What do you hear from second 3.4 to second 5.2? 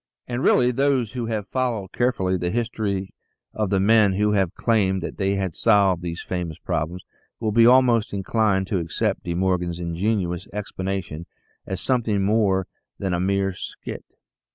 of the men who have claimed that